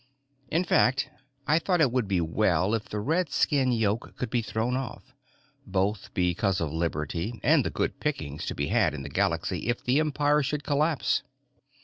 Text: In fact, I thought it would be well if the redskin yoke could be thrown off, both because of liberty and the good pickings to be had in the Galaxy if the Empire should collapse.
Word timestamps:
In 0.49 0.63
fact, 0.63 1.11
I 1.45 1.59
thought 1.59 1.79
it 1.79 1.91
would 1.91 2.07
be 2.07 2.21
well 2.21 2.73
if 2.73 2.85
the 2.89 2.99
redskin 2.99 3.71
yoke 3.71 4.17
could 4.17 4.31
be 4.31 4.41
thrown 4.41 4.75
off, 4.75 5.13
both 5.67 6.11
because 6.15 6.59
of 6.59 6.71
liberty 6.73 7.39
and 7.43 7.63
the 7.63 7.69
good 7.69 7.99
pickings 7.99 8.47
to 8.47 8.55
be 8.55 8.69
had 8.69 8.95
in 8.95 9.03
the 9.03 9.09
Galaxy 9.09 9.67
if 9.67 9.83
the 9.83 9.99
Empire 9.99 10.41
should 10.41 10.63
collapse. 10.63 11.21